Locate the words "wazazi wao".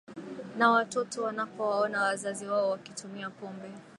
2.01-2.69